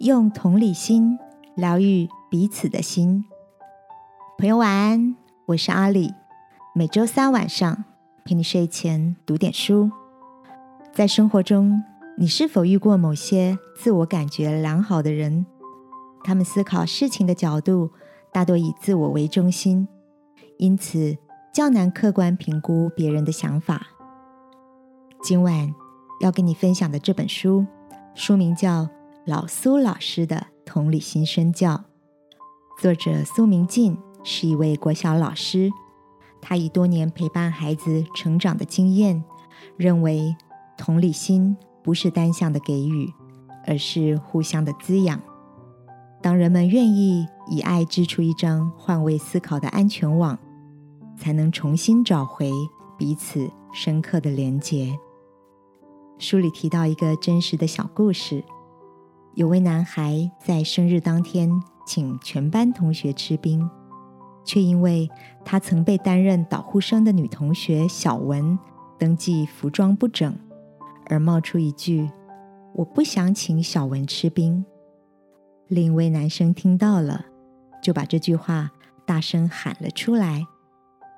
[0.00, 1.18] 用同理心
[1.54, 3.22] 疗愈彼此的心。
[4.38, 6.14] 朋友晚安，我是阿里。
[6.74, 7.84] 每周三晚上
[8.24, 9.90] 陪你睡前读点书。
[10.90, 11.84] 在生活中，
[12.16, 15.44] 你是否遇过某些自我感觉良好的人？
[16.24, 17.90] 他们思考事情的角度
[18.32, 19.86] 大多以自我为中心，
[20.56, 21.14] 因此
[21.52, 23.88] 较难客观评估别人的想法。
[25.22, 25.70] 今晚
[26.22, 27.66] 要跟你分享的这本书，
[28.14, 28.88] 书名叫。
[29.26, 31.84] 老苏老师的同理心身教，
[32.80, 35.70] 作者苏明进是一位国小老师。
[36.40, 39.22] 他以多年陪伴孩子成长的经验，
[39.76, 40.34] 认为
[40.78, 43.12] 同理心不是单向的给予，
[43.66, 45.20] 而是互相的滋养。
[46.22, 50.38] 当人们愿意以爱织出一张换位思考的安全网，
[51.18, 52.50] 才能重新找回
[52.96, 54.98] 彼此深刻的连结。
[56.16, 58.42] 书里提到一个真实的小故事。
[59.36, 61.48] 有位男孩在生日当天
[61.86, 63.68] 请全班同学吃冰，
[64.44, 65.08] 却因为
[65.44, 68.58] 他曾被担任导护生的女同学小文
[68.98, 70.36] 登记服装不整，
[71.06, 72.10] 而冒出一句
[72.74, 74.64] “我不想请小文吃冰”。
[75.68, 77.24] 另一位男生听到了，
[77.80, 78.72] 就把这句话
[79.06, 80.44] 大声喊了出来，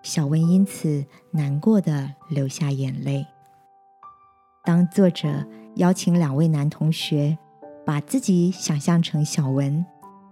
[0.03, 3.27] 小文因此难过的流下眼泪。
[4.65, 7.39] 当作者邀请两位男同学。
[7.85, 9.85] 把自己想象成小文，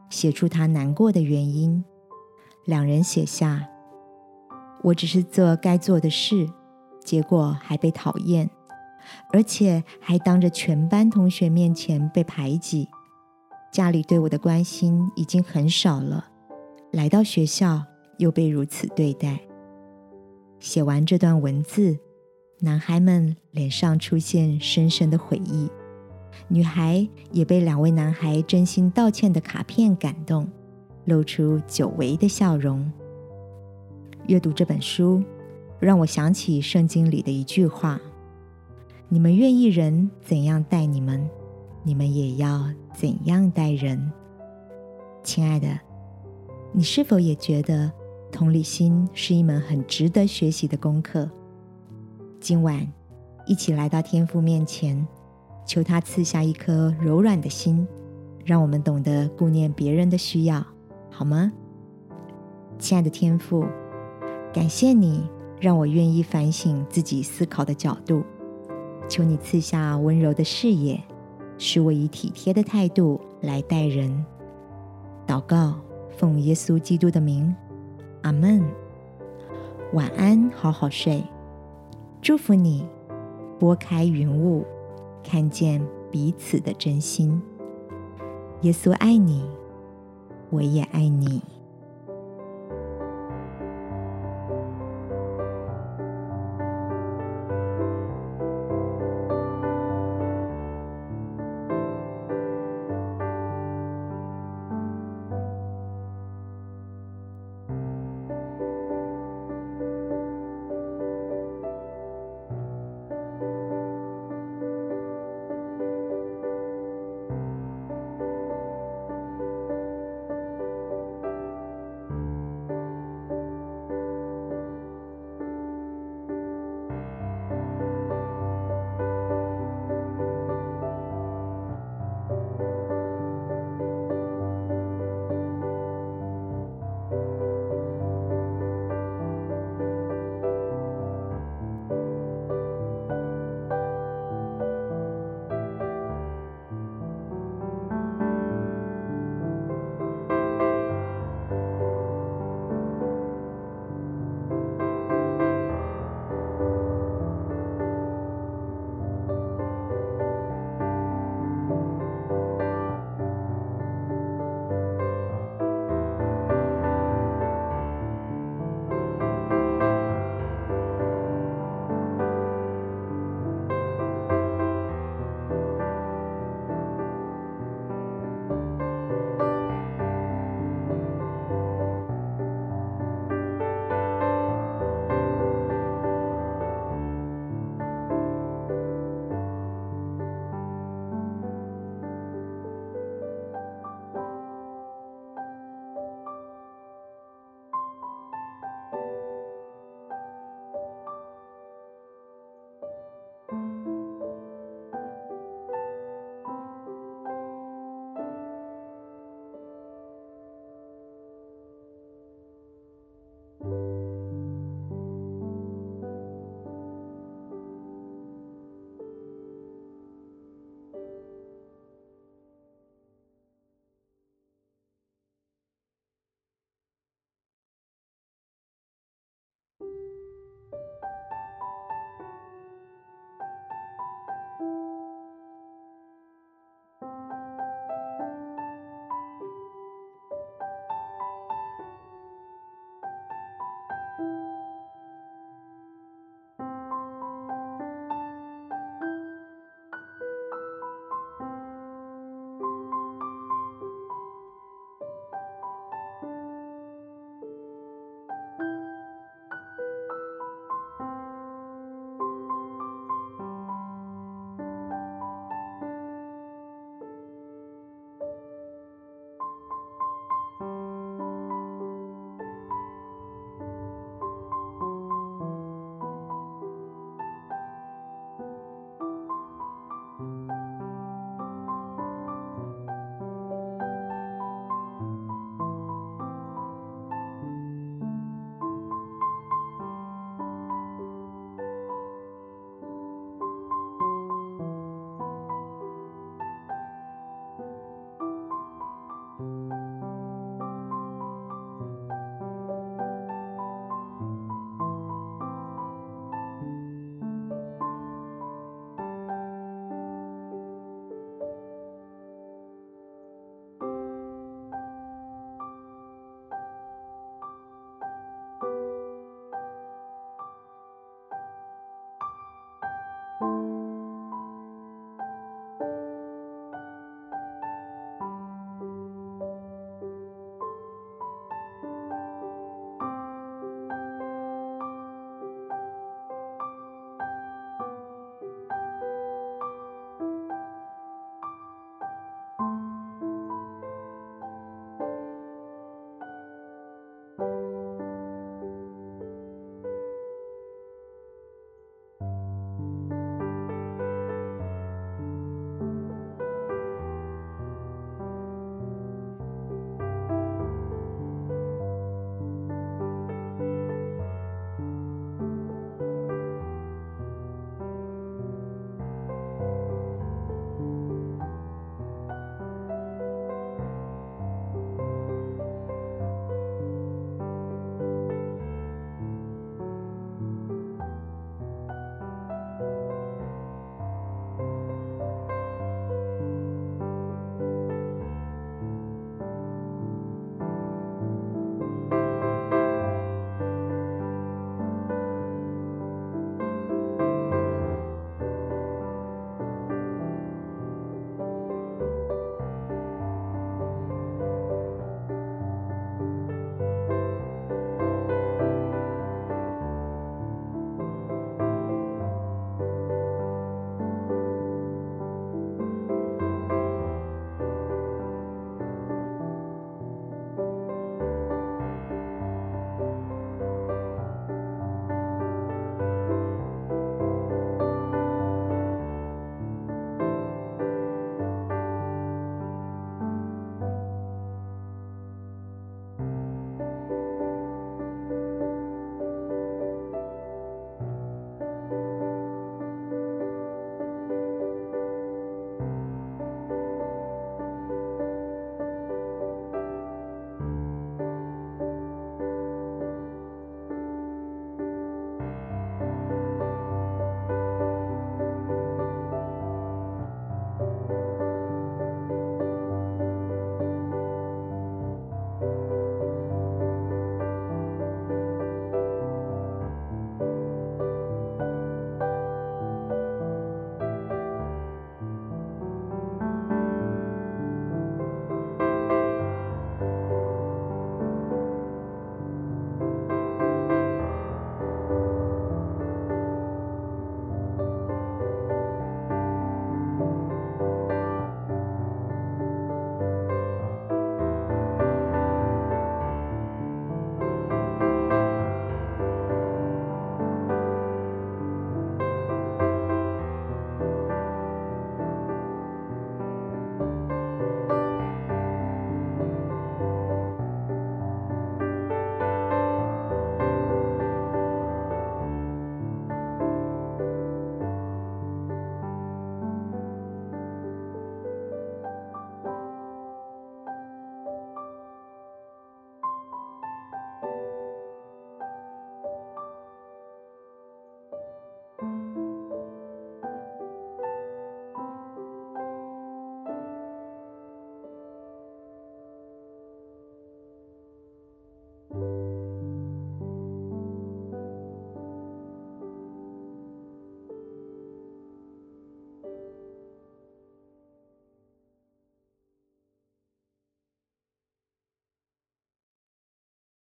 [0.09, 1.85] 写出他难过的原因。
[2.67, 3.69] 两人写下
[4.85, 6.49] ：“我只是做该做的事，
[7.05, 8.49] 结果还被讨厌，
[9.33, 12.89] 而且还当着全班同学面前被排挤。
[13.73, 16.29] 家里对我的关心已经很少了，
[16.93, 17.83] 来到学校
[18.19, 19.41] 又被如此对待。”
[20.61, 21.99] 写完这段文字，
[22.61, 25.71] 男孩们脸上出现深深的悔意。
[26.53, 30.49] 女孩也被两位男孩真心道歉的卡片感动，
[31.05, 32.91] 露出久违的笑容。
[34.27, 35.23] 阅读这本书，
[35.79, 38.01] 让我想起圣经里的一句话
[39.09, 41.31] ：“你们愿意人怎样待你们，
[41.85, 44.11] 你们也要怎样待人。”
[45.23, 45.79] 亲爱的，
[46.73, 47.93] 你是否也觉得
[48.33, 51.31] 同理心是一门很值得学习的功课？
[52.41, 52.93] 今晚，
[53.47, 55.07] 一起来到天父面前。
[55.71, 57.87] 求他赐下一颗柔软的心，
[58.45, 60.67] 让我们懂得顾念别人的需要，
[61.13, 61.53] 好吗？
[62.77, 63.65] 亲爱的天父，
[64.53, 68.25] 感谢你让我愿意反省自己思考的角度。
[69.09, 71.01] 求你赐下温柔的视野，
[71.57, 74.27] 使我以体贴的态度来待人。
[75.25, 75.77] 祷告，
[76.19, 77.55] 奉耶稣基督的名，
[78.23, 78.61] 阿门。
[79.93, 81.23] 晚安，好好睡。
[82.21, 82.85] 祝福你，
[83.61, 84.67] 拨开云雾。
[85.23, 87.41] 看见彼此的真心，
[88.63, 89.45] 耶稣爱你，
[90.51, 91.43] 我也爱你。